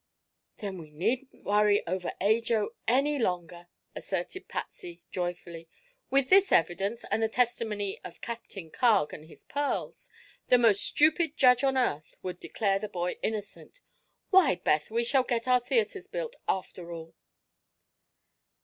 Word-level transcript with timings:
"Then 0.57 0.79
we 0.79 0.89
needn't 0.89 1.43
worry 1.43 1.85
over 1.85 2.11
Ajo 2.21 2.69
any 2.87 3.19
longer!" 3.19 3.67
asserted 3.93 4.47
Patsy 4.47 5.03
joyfully. 5.11 5.69
"With 6.09 6.29
this 6.31 6.51
evidence 6.51 7.05
and 7.11 7.21
the 7.21 7.27
testimony 7.29 8.01
of 8.03 8.19
Captain 8.19 8.71
Carg 8.71 9.13
and 9.13 9.25
his 9.25 9.43
pearls, 9.43 10.09
the 10.47 10.57
most 10.57 10.81
stupid 10.83 11.37
judge 11.37 11.63
on 11.63 11.77
earth 11.77 12.15
would 12.23 12.39
declare 12.39 12.79
the 12.79 12.89
boy 12.89 13.19
innocent. 13.21 13.79
Why, 14.31 14.55
Beth, 14.55 14.89
we 14.89 15.03
shall 15.03 15.21
get 15.21 15.47
our 15.47 15.59
theatres 15.59 16.07
built, 16.07 16.35
after 16.47 16.91
all!" 16.91 17.13